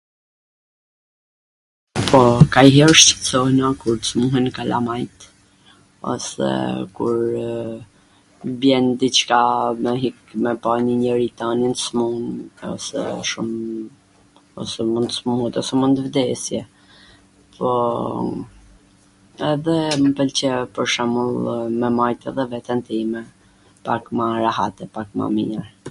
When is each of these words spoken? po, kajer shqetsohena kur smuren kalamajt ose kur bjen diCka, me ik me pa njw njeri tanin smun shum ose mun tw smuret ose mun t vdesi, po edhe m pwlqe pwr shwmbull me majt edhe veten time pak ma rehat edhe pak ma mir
po, 2.09 2.21
kajer 2.53 2.91
shqetsohena 3.01 3.67
kur 3.81 3.97
smuren 4.09 4.47
kalamajt 4.57 5.17
ose 6.13 6.49
kur 6.95 7.17
bjen 8.61 8.85
diCka, 9.01 9.43
me 9.83 9.91
ik 10.09 10.19
me 10.43 10.51
pa 10.63 10.71
njw 10.85 10.95
njeri 11.03 11.27
tanin 11.39 11.73
smun 11.85 12.17
shum 13.29 13.49
ose 14.61 14.81
mun 14.91 15.05
tw 15.09 15.15
smuret 15.19 15.55
ose 15.61 15.73
mun 15.79 15.91
t 15.97 16.07
vdesi, 16.07 16.59
po 17.55 17.69
edhe 19.51 19.77
m 20.05 20.15
pwlqe 20.21 20.51
pwr 20.77 20.87
shwmbull 20.95 21.35
me 21.83 21.87
majt 21.99 22.21
edhe 22.33 22.43
veten 22.55 22.81
time 22.89 23.19
pak 23.89 24.03
ma 24.21 24.25
rehat 24.43 24.73
edhe 24.83 24.91
pak 24.97 25.07
ma 25.21 25.25
mir 25.37 25.65